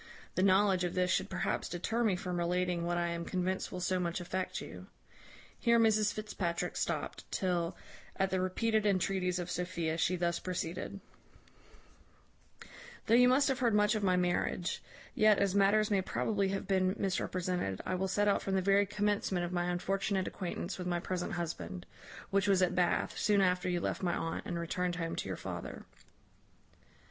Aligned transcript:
The 0.33 0.41
knowledge 0.41 0.83
of 0.83 0.95
this 0.95 1.11
should 1.11 1.29
perhaps 1.29 1.69
deter 1.69 2.03
me 2.03 2.15
from 2.15 2.39
relating 2.39 2.83
what 2.87 2.97
I 2.97 3.09
am 3.09 3.23
convinced 3.23 3.71
will 3.71 3.79
so 3.79 3.99
much 3.99 4.19
affect 4.19 4.59
you." 4.59 4.87
Here 5.59 5.77
Mrs 5.79 6.11
Fitzpatrick 6.11 6.75
stopt, 6.75 7.23
till, 7.31 7.77
at 8.15 8.31
the 8.31 8.41
repeated 8.41 8.87
entreaties 8.87 9.37
of 9.37 9.51
Sophia, 9.51 9.99
she 9.99 10.15
thus 10.15 10.39
proceeded: 10.39 11.01
"Though 13.05 13.13
you 13.13 13.27
must 13.27 13.47
have 13.47 13.59
heard 13.59 13.75
much 13.75 13.93
of 13.93 14.01
my 14.01 14.15
marriage; 14.17 14.81
yet, 15.13 15.37
as 15.37 15.53
matters 15.53 15.91
may 15.91 16.01
probably 16.01 16.47
have 16.47 16.65
been 16.67 16.95
misrepresented, 16.97 17.79
I 17.85 17.93
will 17.93 18.07
set 18.07 18.27
out 18.27 18.41
from 18.41 18.55
the 18.55 18.61
very 18.63 18.87
commencement 18.87 19.45
of 19.45 19.51
my 19.51 19.65
unfortunate 19.65 20.25
acquaintance 20.27 20.79
with 20.79 20.87
my 20.87 20.99
present 20.99 21.33
husband; 21.33 21.85
which 22.31 22.47
was 22.47 22.63
at 22.63 22.73
Bath, 22.73 23.19
soon 23.19 23.39
after 23.39 23.69
you 23.69 23.79
left 23.79 24.01
my 24.01 24.15
aunt, 24.15 24.47
and 24.47 24.57
returned 24.57 24.95
home 24.95 25.15
to 25.17 25.27
your 25.29 25.37
father. 25.37 25.85